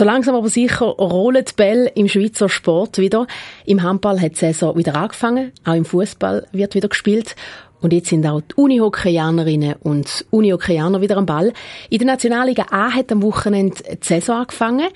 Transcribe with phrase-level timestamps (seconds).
[0.00, 3.26] So langsam aber sicher rollen die Bälle im Schweizer Sport wieder.
[3.66, 5.52] Im Handball hat die Saison wieder angefangen.
[5.66, 7.36] Auch im Fußball wird wieder gespielt.
[7.82, 11.52] Und jetzt sind auch die Unihockeyanerinnen und Unihockeyaner wieder am Ball.
[11.90, 14.88] In der Nationalliga A hat am Wochenende die Saison angefangen.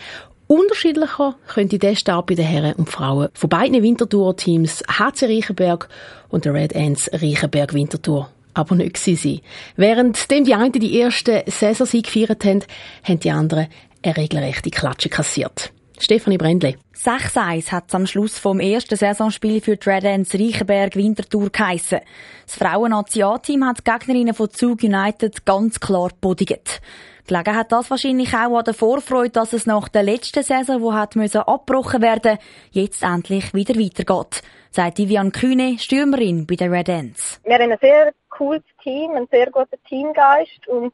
[0.46, 5.90] Unterschiedlicher könnte der Start bei den Herren und Frauen von beiden Wintertour-Teams HC Reichenberg
[6.30, 9.40] und der Red Ants Reichenberg Winterthur aber nicht sein.
[9.76, 12.62] Während dem die einen die ersten Saisonsieg gefeiert haben,
[13.02, 13.66] haben die anderen
[14.04, 15.72] eine regelrechte Klatsche kassiert.
[15.98, 16.74] Stefanie Brändle.
[16.96, 22.00] 6-1 hat es am Schluss vom ersten Saisonspiel für die Red Ants Reichenberg Winterthur geheissen.
[22.46, 26.80] Das Frauen-Nationalteam hat die Gegnerinnen von Zug United ganz klar bodigt.
[27.26, 30.94] Gelegen hat das wahrscheinlich auch an der Vorfreude, dass es nach der letzten Saison, die
[30.94, 32.38] hat müssen abgebrochen werden,
[32.70, 37.40] jetzt endlich wieder weitergeht, sagt Vivian Kühne, Stürmerin bei den Red Ants.
[37.44, 40.92] Wir haben ein sehr cooles Team, einen sehr guten Teamgeist und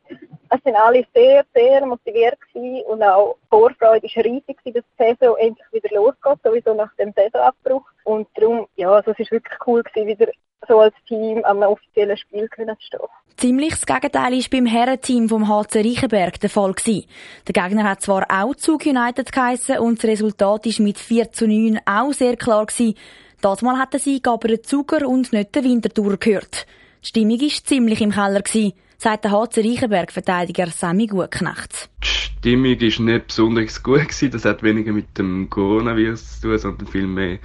[0.51, 5.37] es sind alle sehr, sehr motiviert und auch die Vorfreude war riesig, dass die Saison
[5.39, 7.85] endlich wieder losgeht, sowieso nach dem Saisonabbruch.
[8.05, 10.27] Und darum, ja, also es war wirklich cool wieder
[10.69, 13.01] so als Team am offiziellen Spiel zu stehen.
[13.37, 16.75] Ziemlich das Gegenteil war beim Herrenteam vom HC Reichenberg der Fall.
[16.85, 21.47] Der Gegner hat zwar auch Zug United geheissen und das Resultat ist mit 4 zu
[21.47, 22.97] 9 auch sehr klar gewesen.
[23.41, 26.67] Das Mal hat der Sieg aber den Zuger und nicht den Winterthur gehört.
[27.03, 31.89] Die Stimmung war ziemlich im Keller gewesen, sagt der HC Reichenberg-Verteidiger Sammy Gutknecht.
[32.03, 32.09] Die
[32.53, 34.31] Stimmung war nicht besonders gut gewesen.
[34.31, 37.39] Das hat weniger mit dem Coronavirus zu tun, sondern vielmehr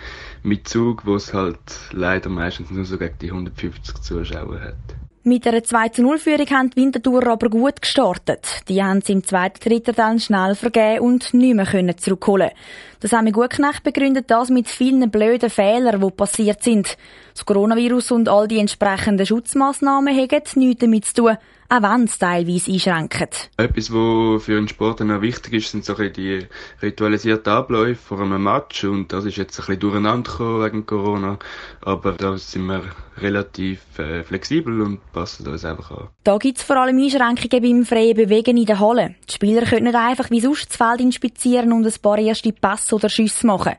[0.43, 1.59] mit Zug, wo es halt
[1.91, 4.75] leider meistens nur so gegen die 150 Zuschauer hat.
[5.23, 8.61] Mit einer 2 0 Führung haben die Winterthur aber gut gestartet.
[8.67, 12.51] Die haben sie im zweiten Drittel dann schnell vergeben und nicht mehr können zurückholen.
[13.05, 16.97] Das haben wir Gutknecht begründet das mit vielen blöden Fehlern, die passiert sind.
[17.35, 21.37] Das Coronavirus und all die entsprechenden Schutzmaßnahmen haben nichts damit zu tun,
[21.69, 23.49] auch wenn es teilweise einschränkt.
[23.57, 26.47] Etwas, was für einen Sportler auch wichtig ist, sind so die
[26.81, 31.39] ritualisierten Abläufe vor einem Match und das ist jetzt ein bisschen durcheinander gekommen wegen Corona,
[31.81, 32.83] aber da sind wir
[33.17, 36.07] relativ äh, flexibel und passen uns einfach an.
[36.23, 39.15] Da gibt es vor allem Einschränkungen beim freien Bewegen in der Halle.
[39.29, 42.94] Die Spieler können nicht einfach wie sonst das Feld inspizieren und ein paar erste Pässe
[42.95, 43.75] oder Schüsse machen.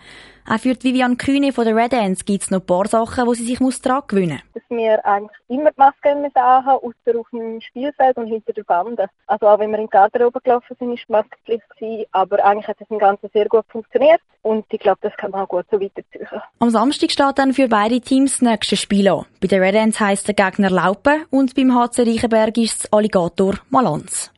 [0.49, 3.34] Auch für Vivian Kühne von der Red Ants gibt es noch ein paar Sachen, die
[3.34, 4.62] sie sich muss daran gewöhnen muss.
[4.62, 9.09] Dass wir eigentlich immer die Maske haben, außer auf dem Spielfeld und hinter der Bande.
[9.26, 12.69] Also auch wenn wir in die Garderobe gelaufen sind, war die Maske Pflicht aber eigentlich
[12.69, 15.66] hat das im Ganzen sehr gut funktioniert und ich glaube, das kann man auch gut
[15.71, 16.28] so weiterziehen.
[16.60, 19.26] Am Samstag steht dann für beide Teams das nächste Spiel an.
[19.41, 23.55] Bei den Red Ants heisst der Gegner Laupen und beim HC Reichenberg ist es Alligator
[23.71, 24.31] Malanz.